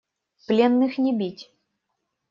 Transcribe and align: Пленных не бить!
Пленных 0.47 0.97
не 0.97 1.15
бить! 1.21 1.47